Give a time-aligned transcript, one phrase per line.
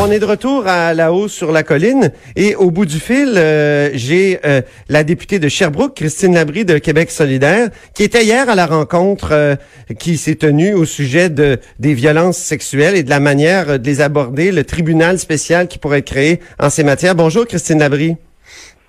[0.00, 3.34] On est de retour à la hausse sur la colline et au bout du fil,
[3.36, 8.48] euh, j'ai euh, la députée de Sherbrooke, Christine Labrie de Québec solidaire, qui était hier
[8.48, 9.54] à la rencontre euh,
[9.98, 14.00] qui s'est tenue au sujet de des violences sexuelles et de la manière de les
[14.00, 17.14] aborder, le tribunal spécial qui pourrait être créé en ces matières.
[17.14, 18.16] Bonjour Christine Labrie.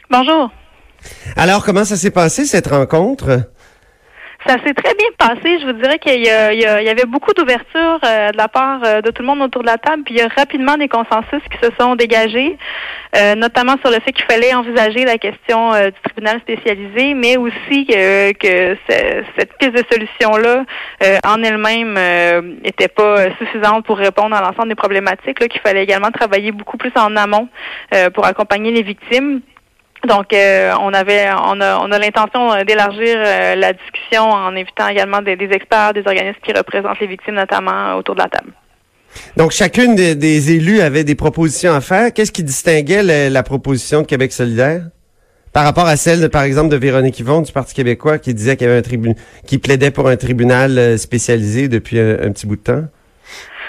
[0.09, 0.51] Bonjour.
[1.35, 3.41] Alors comment ça s'est passé cette rencontre?
[4.45, 5.57] Ça s'est très bien passé.
[5.59, 9.09] Je vous dirais qu'il y, y avait beaucoup d'ouverture euh, de la part euh, de
[9.09, 11.57] tout le monde autour de la table, puis il y a rapidement des consensus qui
[11.65, 12.57] se sont dégagés,
[13.15, 17.37] euh, notamment sur le fait qu'il fallait envisager la question euh, du tribunal spécialisé, mais
[17.37, 20.65] aussi que, que ce- cette piste de solution-là
[21.03, 25.61] euh, en elle-même euh, était pas euh, suffisante pour répondre à l'ensemble des problématiques, qu'il
[25.61, 27.47] fallait également travailler beaucoup plus en amont
[27.93, 29.39] euh, pour accompagner les victimes.
[30.07, 34.89] Donc, euh, on avait, on a, on a l'intention d'élargir euh, la discussion en invitant
[34.89, 38.51] également des, experts, des organismes qui représentent les victimes, notamment euh, autour de la table.
[39.37, 42.11] Donc chacune des, des élus avait des propositions à faire.
[42.11, 44.81] Qu'est-ce qui distinguait la proposition de Québec solidaire
[45.53, 48.57] par rapport à celle, de, par exemple, de Véronique Yvon du Parti québécois qui disait
[48.57, 49.15] qu'il y avait un tribunal,
[49.45, 52.83] qui plaidait pour un tribunal spécialisé depuis un petit bout de temps?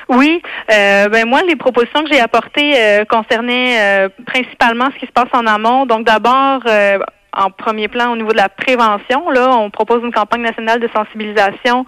[0.09, 5.07] Oui, euh, ben moi les propositions que j'ai apportées euh, concernaient euh, principalement ce qui
[5.07, 5.87] se passe en amont.
[5.87, 6.99] Donc d'abord euh,
[7.37, 10.89] en premier plan au niveau de la prévention, là, on propose une campagne nationale de
[10.95, 11.85] sensibilisation.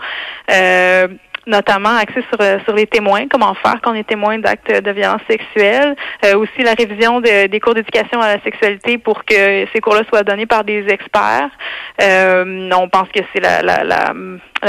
[0.51, 1.09] euh,
[1.47, 4.91] notamment axée sur, euh, sur les témoins, comment faire quand on est témoin d'actes de
[4.91, 5.95] violence sexuelle,
[6.25, 10.03] Euh, aussi la révision de- des cours d'éducation à la sexualité pour que ces cours-là
[10.09, 11.51] soient donnés par des experts.
[12.03, 14.13] Euh, on pense que c'est la,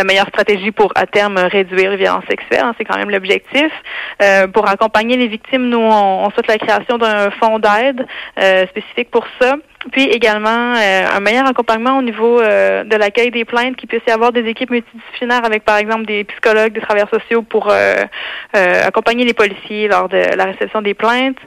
[0.04, 3.72] meilleure stratégie pour à terme réduire les violences sexuelles, hein, c'est quand même l'objectif.
[4.22, 8.06] Euh, pour accompagner les victimes, nous on, on souhaite la création d'un fonds d'aide
[8.70, 9.56] spécifique pour ça.
[9.92, 14.02] Puis également euh, un meilleur accompagnement au niveau euh, de l'accueil des plaintes, qu'il puisse
[14.08, 18.04] y avoir des équipes multidisciplinaires avec par exemple des psychologues, des travailleurs sociaux pour euh,
[18.56, 21.38] euh, accompagner les policiers lors de la réception des plaintes.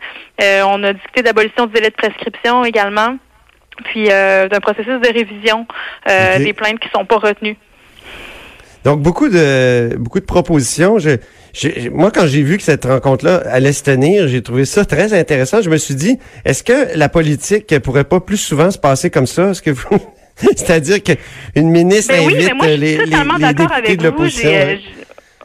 [0.43, 3.17] Euh, on a discuté d'abolition du délai de prescription également,
[3.85, 5.67] puis euh, d'un processus de révision
[6.09, 7.57] euh, des plaintes qui sont pas retenues.
[8.85, 10.99] Donc beaucoup de beaucoup de propositions.
[10.99, 11.11] Je,
[11.53, 15.13] je- moi, quand j'ai vu que cette rencontre-là allait se tenir, j'ai trouvé ça très
[15.13, 15.61] intéressant.
[15.63, 19.27] Je me suis dit, est-ce que la politique pourrait pas plus souvent se passer comme
[19.27, 19.51] ça?
[19.51, 19.99] Est-ce que vous
[20.57, 23.41] C'est-à-dire qu'une ministre Ben oui, invite mais moi, euh, je les, suis les, totalement les
[23.43, 24.51] d'accord députés avec de l'opposition.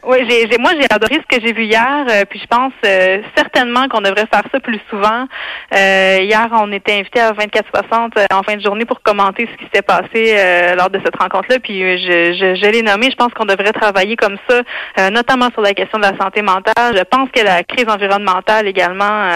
[0.08, 2.72] Oui, j'ai, j'ai- moi j'ai adoré ce que j'ai vu hier, euh, puis je pense
[2.84, 5.26] euh, certainement qu'on devrait faire ça plus souvent.
[5.74, 9.56] Euh, hier, on était invité à 24-60 euh, en fin de journée pour commenter ce
[9.56, 13.10] qui s'est passé euh, lors de cette rencontre-là, puis euh, je, je, je l'ai nommé.
[13.10, 16.96] Je pense qu'on devrait travailler comme ça, notamment sur la question de la santé mentale.
[16.96, 19.28] Je pense que la crise environnementale également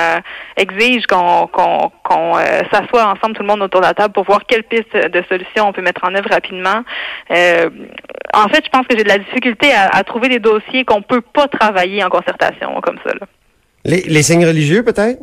[0.57, 4.25] exige qu'on, qu'on, qu'on euh, s'assoie ensemble tout le monde autour de la table pour
[4.25, 6.83] voir quelles pistes de solutions on peut mettre en œuvre rapidement.
[7.31, 7.71] Euh,
[8.35, 11.21] en fait, je pense que j'ai de la difficulté à, trouver des dossiers qu'on peut
[11.21, 13.13] pas travailler en concertation comme ça.
[13.85, 15.21] Les signes religieux, peut-être?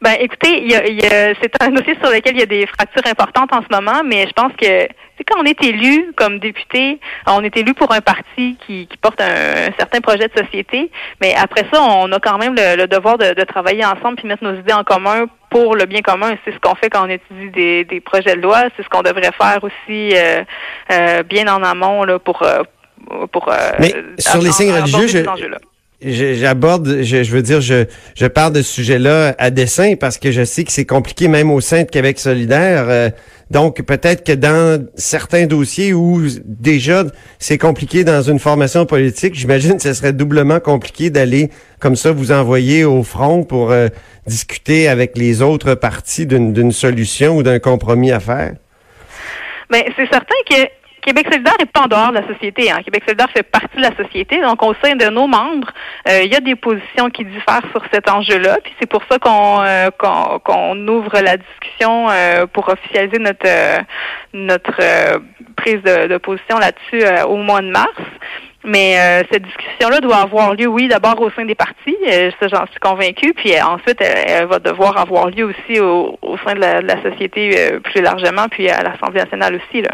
[0.00, 2.42] Ben, écoutez, il y a, il y a- c'est un dossier sur lequel il y
[2.42, 4.86] a des fractures importantes en ce moment, mais je pense que
[5.26, 9.20] quand on est élu comme député, on est élu pour un parti qui, qui porte
[9.20, 9.24] un,
[9.68, 13.18] un certain projet de société, mais après ça, on a quand même le, le devoir
[13.18, 16.36] de, de travailler ensemble puis mettre nos idées en commun pour le bien commun.
[16.44, 19.02] C'est ce qu'on fait quand on étudie des, des projets de loi, c'est ce qu'on
[19.02, 20.44] devrait faire aussi euh,
[20.92, 22.62] euh, bien en amont là, pour euh,
[23.32, 23.54] pour euh,
[24.18, 24.98] sur les signes religieux.
[25.36, 25.67] Je-
[26.00, 30.30] J'aborde, je, je veux dire, je, je parle de ce sujet-là à dessein parce que
[30.30, 32.84] je sais que c'est compliqué même au sein de Québec solidaire.
[32.88, 33.10] Euh,
[33.50, 37.02] donc peut-être que dans certains dossiers où déjà
[37.40, 41.50] c'est compliqué dans une formation politique, j'imagine que ce serait doublement compliqué d'aller
[41.80, 43.88] comme ça vous envoyer au front pour euh,
[44.24, 48.52] discuter avec les autres partis d'une solution ou d'un compromis à faire.
[49.68, 50.77] Mais c'est certain que
[51.08, 52.70] Québec solidaire n'est pas en dehors de la société.
[52.70, 52.82] Hein.
[52.84, 54.42] Québec solidaire fait partie de la société.
[54.42, 55.72] Donc, au sein de nos membres,
[56.06, 58.58] euh, il y a des positions qui diffèrent sur cet enjeu-là.
[58.62, 59.88] Puis c'est pour ça qu'on euh,
[60.44, 63.78] qu'on ouvre la discussion euh, pour officialiser notre euh,
[64.34, 65.22] notre
[65.56, 67.88] prise de, position là-dessus au mois de mars.
[68.64, 71.96] Mais euh, cette discussion-là doit avoir lieu, oui, d'abord au sein des partis,
[72.38, 76.54] ça j'en suis convaincue, puis ensuite elle, va devoir avoir lieu aussi au, au sein
[76.54, 79.80] de la, de la société plus largement, puis à l'Assemblée nationale aussi.
[79.80, 79.92] Là.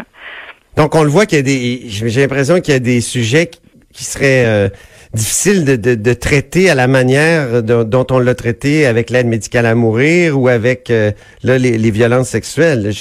[0.77, 1.83] Donc, on le voit qu'il y a des.
[1.87, 3.59] J'ai l'impression qu'il y a des sujets qui,
[3.93, 4.69] qui seraient euh,
[5.13, 9.75] difficile de, de, traiter à la manière dont on l'a traité avec l'aide médicale à
[9.75, 12.91] mourir ou avec là, les, les, violences sexuelles.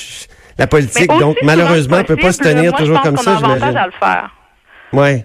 [0.58, 3.38] la politique, donc, malheureusement, ne peut pas se tenir toujours comme ça.
[3.38, 4.30] Avantage à le faire.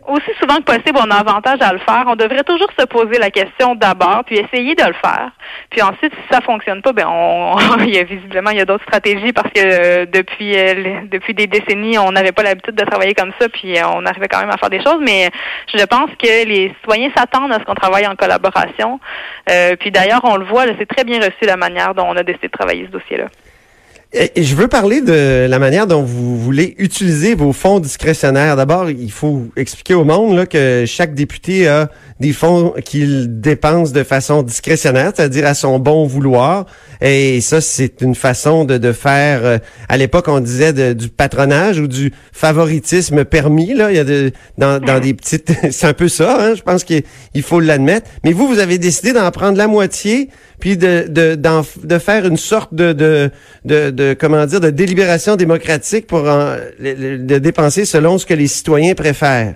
[0.08, 2.06] Aussi souvent que possible, on a avantage à le faire.
[2.08, 5.32] On devrait toujours se poser la question d'abord, puis essayer de le faire.
[5.70, 8.66] Puis ensuite, si ça fonctionne pas, ben on, il y a visiblement il y a
[8.66, 12.86] d'autres stratégies parce que euh, depuis euh, depuis des décennies, on n'avait pas l'habitude de
[12.86, 15.00] travailler comme ça, puis euh, on arrivait quand même à faire des choses.
[15.02, 15.30] Mais
[15.74, 19.00] je pense que les citoyens s'attendent à ce qu'on travaille en collaboration.
[19.80, 22.48] puis d'ailleurs, on le voit, c'est très bien reçu la manière dont on a décidé
[22.48, 23.26] de travailler ce dossier-là.
[24.12, 28.56] Je veux parler de la manière dont vous voulez utiliser vos fonds discrétionnaires.
[28.56, 33.94] D'abord, il faut expliquer au monde là, que chaque député a des fonds qu'il dépense
[33.94, 36.66] de façon discrétionnaire, c'est-à-dire à son bon vouloir.
[37.02, 39.46] Et ça, c'est une façon de, de faire.
[39.46, 39.58] Euh,
[39.88, 43.76] à l'époque, on disait du patronage ou du favoritisme permis.
[43.76, 45.54] Là, il y a de, dans, dans des petites.
[45.72, 46.36] c'est un peu ça.
[46.42, 47.04] Hein, je pense qu'il
[47.44, 48.10] faut l'admettre.
[48.24, 50.30] Mais vous, vous avez décidé d'en prendre la moitié
[50.60, 53.32] puis de, de, de faire une sorte de, de,
[53.66, 59.56] de, comment dire, de délibération démocratique pour de dépenser selon ce que les citoyens préfèrent.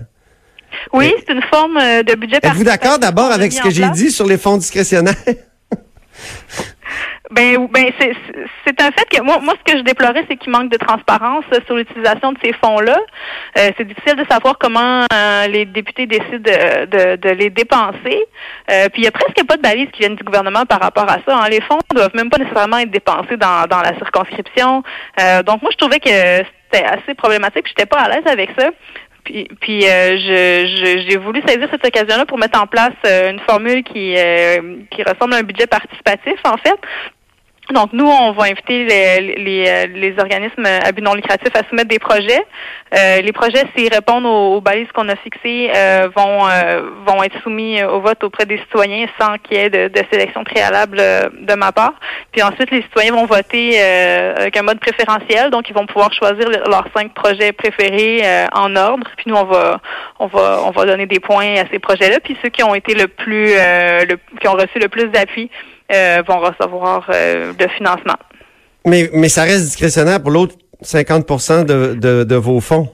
[0.92, 2.38] Oui, c'est une forme euh, de budget.
[2.42, 5.14] Êtes-vous d'accord d'abord avec ce que j'ai dit sur les fonds discrétionnaires?
[7.30, 7.90] Ben, ben
[8.66, 11.44] c'est un fait que moi, moi, ce que je déplorais, c'est qu'il manque de transparence
[11.66, 12.98] sur l'utilisation de ces fonds-là.
[13.58, 18.26] Euh, c'est difficile de savoir comment euh, les députés décident de, de, les dépenser.
[18.70, 21.10] Euh, puis il y a presque pas de balises qui viennent du gouvernement par rapport
[21.10, 21.38] à ça.
[21.38, 21.48] Hein.
[21.48, 24.82] Les fonds ne doivent même pas nécessairement être dépensés dans, dans la circonscription.
[25.46, 26.44] donc moi, je trouvais que
[26.74, 27.66] c'était assez problématique.
[27.68, 28.68] J'étais pas à l'aise avec ça.
[29.24, 34.14] Puis, puis je, j'ai voulu saisir cette occasion-là pour mettre en place une formule qui,
[34.90, 36.78] qui ressemble à un budget participatif, en fait,
[37.72, 41.66] donc, nous, on va inviter les, les, euh, les, organismes à but non lucratif à
[41.66, 42.44] soumettre des projets.
[42.94, 46.44] Euh, les projets, s'ils répondent aux, balises qu'on a fixées, euh, vont
[47.06, 50.98] vont être soumis au vote auprès des citoyens sans qu'il y ait de, sélection préalable
[50.98, 51.94] de ma part.
[52.32, 56.48] Puis ensuite, les citoyens vont voter avec un mode préférentiel, donc ils vont pouvoir choisir
[56.50, 58.22] leurs cinq projets préférés
[58.52, 59.06] en ordre.
[59.16, 59.80] Puis nous, on va
[60.18, 62.20] on va on va donner des points à ces projets-là.
[62.22, 65.73] Puis ceux qui ont été le plus le, qui ont reçu le plus d'appui euh,
[66.26, 68.16] vont recevoir euh, de financement.
[68.86, 72.88] Mais, mais ça reste discrétionnaire pour l'autre 50 de, de, de vos fonds.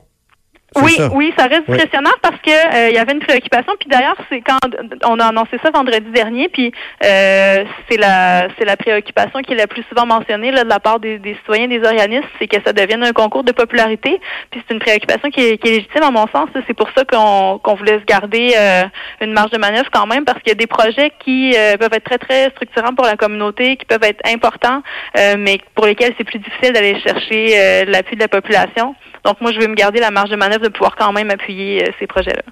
[0.76, 3.72] Oui, oui, ça reste discrétionnaire parce que euh, il y avait une préoccupation.
[3.78, 4.58] Puis d'ailleurs, c'est quand
[5.04, 6.72] on a annoncé ça vendredi dernier, puis
[7.04, 10.78] euh, c'est la c'est la préoccupation qui est la plus souvent mentionnée là, de la
[10.78, 14.20] part des, des citoyens, des organismes, c'est que ça devienne un concours de popularité.
[14.50, 16.48] Puis c'est une préoccupation qui est, qui est légitime à mon sens.
[16.66, 18.84] C'est pour ça qu'on qu'on voulait se garder euh,
[19.20, 22.04] une marge de manœuvre quand même, parce qu'il y a des projets qui peuvent être
[22.04, 24.82] très très structurants pour la communauté, qui peuvent être importants,
[25.14, 28.94] mais pour lesquels c'est plus difficile d'aller chercher l'appui de la population.
[29.24, 31.82] Donc moi, je vais me garder la marge de manœuvre de pouvoir quand même appuyer
[31.82, 32.42] euh, ces projets-là.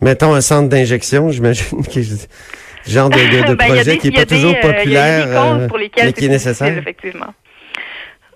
[0.00, 2.00] Mettons un centre d'injection, j'imagine que
[2.86, 6.28] genre de, de, ben, projet qui n'est pas toujours euh, populaire, euh, mais qui est
[6.28, 6.76] nécessaire.
[6.78, 7.34] Effectivement.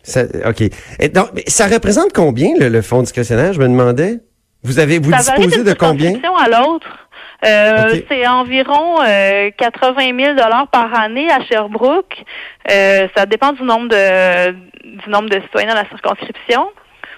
[0.02, 0.62] Ça, OK.
[0.98, 4.18] Et donc, ça représente combien le, fonds discrétionnaire, je me demandais?
[4.64, 6.14] Vous avez vous disposez de combien?
[6.38, 6.86] à l'autre.
[7.42, 8.96] C'est environ
[9.56, 12.24] 80 000 dollars par année à Sherbrooke.
[12.68, 16.68] ça dépend du nombre de du nombre de citoyens dans la circonscription.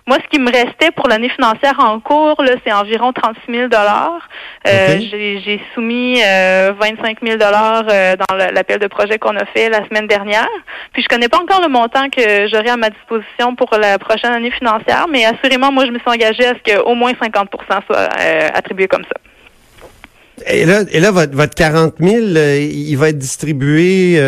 [0.06, 3.68] Moi, ce qui me restait pour l'année financière en cours, là, c'est environ 36 000
[3.68, 4.28] dollars.
[4.68, 9.70] Euh, J'ai soumis euh, 25 000 dollars euh, dans l'appel de projet qu'on a fait
[9.70, 10.48] la semaine dernière.
[10.92, 14.32] Puis je connais pas encore le montant que j'aurai à ma disposition pour la prochaine
[14.32, 17.46] année financière, mais assurément, moi, je me suis engagée à ce qu'au moins 50%
[17.86, 20.44] soit euh, attribué comme ça.
[20.52, 24.20] Et là, et là votre, votre 40 000, euh, il va être distribué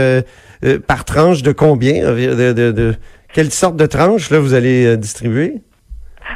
[0.87, 2.13] par tranche de combien?
[2.13, 2.95] De, de, de,
[3.35, 5.57] quelle sorte de tranche là, vous allez distribuer?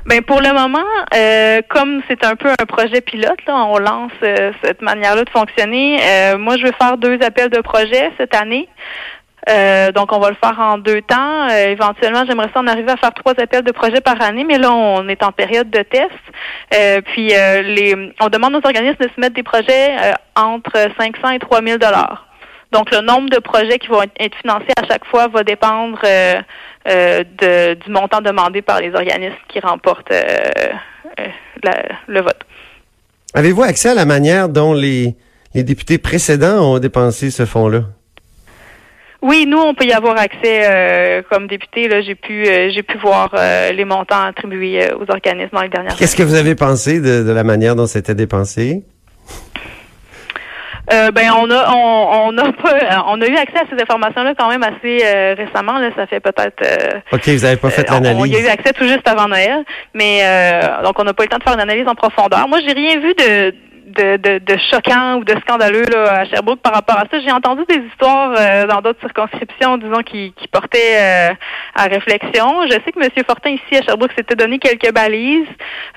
[0.06, 0.78] Ben pour le moment,
[1.14, 5.30] euh, comme c'est un peu un projet pilote, là, on lance euh, cette manière-là de
[5.30, 6.00] fonctionner.
[6.02, 8.68] Euh, moi, je veux faire deux appels de projet cette année.
[9.94, 11.48] donc, on va le faire en deux temps.
[11.48, 14.72] éventuellement, j'aimerais ça en arriver à faire trois appels de projet par année, mais là,
[14.72, 17.04] on est en période de test.
[17.06, 19.96] puis, les, on demande aux organismes de se mettre des projets
[20.36, 22.26] entre 500 et 3000 dollars.
[22.72, 25.98] Donc, le nombre de projets qui vont être financés à chaque fois va dépendre
[26.88, 30.72] euh, de, du montant demandé par les organismes qui remportent euh,
[31.18, 31.70] euh,
[32.08, 32.40] le vote.
[33.34, 35.14] Avez-vous accès à la manière dont les,
[35.54, 37.82] les députés précédents ont dépensé ce fonds-là?
[39.22, 41.88] Oui, nous, on peut y avoir accès comme député.
[41.88, 43.34] Là, j'ai pu, j'ai pu voir
[43.70, 45.94] les montants attribués aux organismes dans les dernières.
[45.96, 48.82] Qu'est-ce que vous avez pensé de, de la manière dont c'était dépensé?
[50.92, 54.34] Euh, ben on a on, on a pas on a eu accès à ces informations-là
[54.36, 55.78] quand même assez euh, récemment.
[55.78, 56.62] Là, ça fait peut-être.
[56.62, 58.20] Euh, ok, vous n'avez pas fait l'analyse.
[58.20, 60.22] On, y a eu accès tout juste avant Noël, mais
[60.82, 62.48] donc on n'a pas eu le temps de faire une analyse en profondeur.
[62.48, 63.54] Moi, j'ai rien vu de
[64.00, 67.20] de, de, choquant ou de scandaleux à Sherbrooke par rapport à ça.
[67.20, 71.34] J'ai entendu des histoires euh, dans d'autres circonscriptions, disons, qui, qui portaient euh,
[71.74, 72.66] à réflexion.
[72.66, 73.10] Je sais que M.
[73.26, 75.46] Fortin, ici à Sherbrooke, s'était donné quelques balises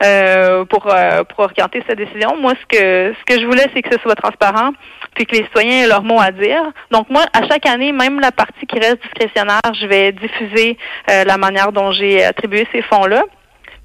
[0.03, 2.35] euh, pour, pour orienter sa décision.
[2.37, 4.71] Moi, ce que ce que je voulais, c'est que ce soit transparent,
[5.15, 6.63] puis que les citoyens aient leur mot à dire.
[6.91, 11.37] Donc, moi, à chaque année, même la partie qui reste discrétionnaire, je vais diffuser la
[11.37, 13.23] manière dont j'ai attribué ces fonds-là.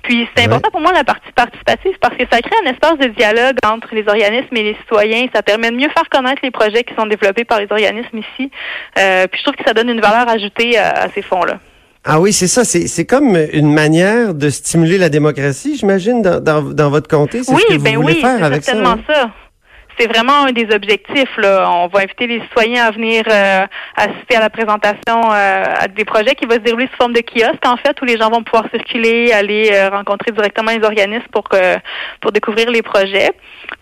[0.03, 3.09] Puis c'est important pour moi la partie participative parce que ça crée un espace de
[3.09, 5.27] dialogue entre les organismes et les citoyens.
[5.35, 8.51] Ça permet de mieux faire connaître les projets qui sont développés par les organismes ici.
[8.99, 11.59] Euh, puis je trouve que ça donne une valeur ajoutée à, ces fonds-là.
[12.05, 12.65] Ah oui, c'est ça.
[12.65, 17.41] C'est comme une manière de stimuler la démocratie, j'imagine, dans, dans, dans, votre comté.
[17.49, 19.01] Oui, ce que vous ben oui, c'est certainement hein?
[19.07, 19.31] ça
[19.99, 21.37] c'est vraiment un des objectifs.
[21.39, 21.69] Là.
[21.71, 25.65] On va inviter les citoyens à venir euh, assister à la présentation euh,
[25.95, 28.31] des projets qui vont se dérouler sous forme de kiosque, en fait, où les gens
[28.31, 31.49] vont pouvoir circuler, aller euh, rencontrer directement les organismes pour
[32.21, 33.31] pour découvrir les projets.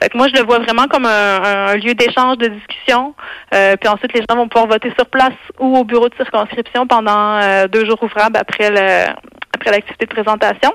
[0.01, 3.15] Fait moi, je le vois vraiment comme un, lieu d'échange, de discussion.
[3.51, 7.67] puis ensuite, les gens vont pouvoir voter sur place ou au bureau de circonscription pendant
[7.67, 9.11] deux jours ouvrables après le
[9.55, 10.73] après l'activité de présentation.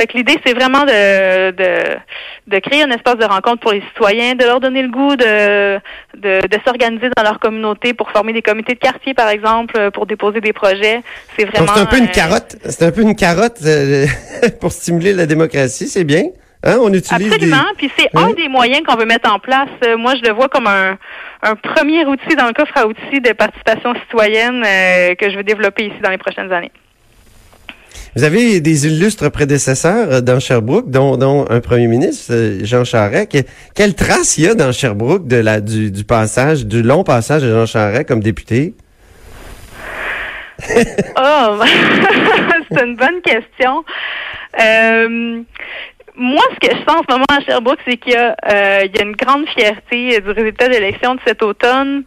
[0.00, 1.96] Fait que l'idée, c'est vraiment de, de,
[2.46, 5.76] de, créer un espace de rencontre pour les citoyens, de leur donner le goût de,
[6.16, 10.06] de, de s'organiser dans leur communauté pour former des comités de quartier, par exemple, pour
[10.06, 11.02] déposer des projets.
[11.36, 11.72] C'est vraiment.
[11.74, 12.56] C'est un peu une euh, carotte.
[12.64, 14.06] C'est un peu une carotte euh,
[14.60, 15.88] pour stimuler la démocratie.
[15.88, 16.24] C'est bien.
[16.62, 16.78] Hein?
[16.80, 17.64] On utilise Absolument.
[17.76, 19.68] Puis c'est un des moyens qu'on veut mettre en place.
[19.84, 20.98] Euh, moi, je le vois comme un,
[21.42, 24.62] un premier outil dans le coffre à outils de participation citoyenne
[25.16, 26.72] que je veux développer ici dans les prochaines années.
[28.16, 33.36] Vous avez des illustres prédécesseurs euh, dans Sherbrooke, dont, un premier ministre, euh, Jean Charest.
[33.74, 37.52] Quelle trace il y a dans Sherbrooke de la, du, passage, du long passage de
[37.52, 38.74] Jean Charest comme député?
[40.70, 41.60] oh,
[42.70, 43.84] c'est une bonne question.
[44.58, 45.42] Euh,
[46.16, 49.02] moi, ce que je sens en ce moment à Sherbrooke, c'est qu'il y, y, a
[49.02, 52.04] une grande fierté du résultat de l'élection de cet automne.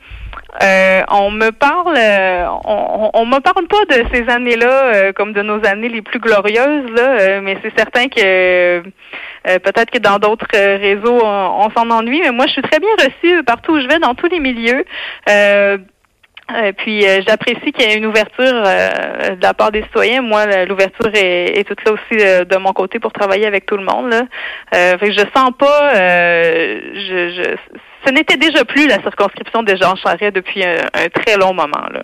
[0.63, 5.31] Euh, on me parle, euh, on, on, me parle pas de ces années-là euh, comme
[5.31, 8.81] de nos années les plus glorieuses, là, mais c'est certain que
[9.43, 13.43] peut-être que dans d'autres réseaux on, s'en ennuie, mais moi je suis très bien reçue
[13.43, 14.85] partout où je vais, dans tous les milieux.
[16.77, 20.23] puis j'apprécie qu'il y ait une ouverture de la part des citoyens.
[20.23, 23.83] Moi, l'ouverture est, est, toute là aussi de mon côté pour travailler avec tout le
[23.83, 24.09] monde.
[24.09, 24.23] Là.
[24.71, 27.55] fait que je sens pas, je, je
[28.05, 31.85] ce n'était déjà plus la circonscription de Jean Charest depuis un, très long moment.
[31.91, 32.03] Là.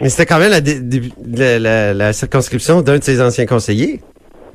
[0.00, 4.00] Mais c'était quand même la, circonscription d'un de ses anciens conseillers.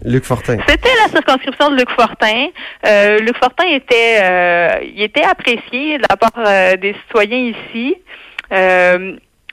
[0.06, 0.58] Luc Fortin.
[0.66, 2.48] C'était la circonscription de Luc Fortin.
[2.88, 7.96] Euh, Luc Fortin était, euh, il était apprécié de la part euh, des citoyens ici.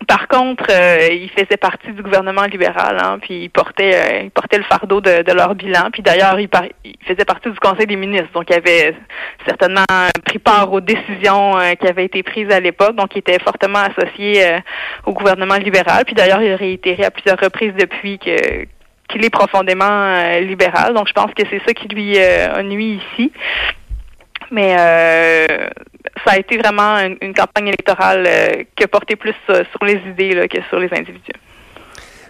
[0.06, 4.30] Par contre, euh, il faisait partie du gouvernement libéral, hein, puis il portait, euh, il
[4.30, 5.88] portait le fardeau de, leur bilan.
[5.90, 6.48] Puis d'ailleurs, il,
[7.06, 8.94] faisait partie du Conseil des ministres, donc il avait
[9.46, 9.84] certainement
[10.24, 12.94] pris part aux décisions euh, qui avaient été prises à l'époque.
[12.94, 14.58] Donc, il était fortement associé
[15.06, 16.04] au gouvernement libéral.
[16.04, 18.66] Puis d'ailleurs, il a réitéré à plusieurs reprises depuis que
[19.08, 20.92] qu'il est profondément libéral.
[20.92, 23.32] Donc, je pense que c'est ça qui lui a nuit ici.
[24.50, 24.76] Mais
[26.24, 30.00] ça a été vraiment une, campagne électorale euh, qui a porté plus euh, sur les
[30.10, 31.32] idées que sur les individus.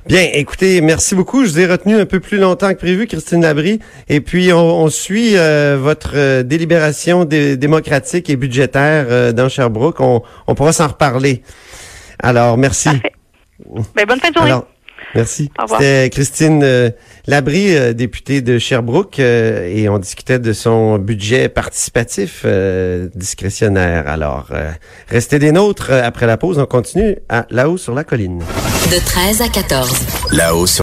[0.06, 1.44] Bien, écoutez, merci beaucoup.
[1.44, 3.80] Je vous ai retenu un peu plus longtemps que prévu, Christine Labrie.
[4.08, 10.00] Et puis, on, suit euh, votre délibération démocratique et budgétaire dans Sherbrooke.
[10.00, 11.42] On, pourra s'en reparler.
[12.20, 12.88] Alors, merci.
[12.88, 13.12] Parfait.
[13.96, 14.52] Ben, bonne fin de journée.
[15.16, 15.50] Merci.
[15.68, 16.90] C'était Christine euh,
[17.26, 22.44] Labrie, euh, députée de Sherbrooke, euh, et on discutait de son budget participatif
[23.14, 24.08] discrétionnaire.
[24.08, 24.48] Alors,
[25.08, 26.58] restez des nôtres après la pause.
[26.58, 28.40] On continue à là-haut sur la colline.
[28.90, 30.06] De 13 à 14.
[30.32, 30.82] Là-haut sur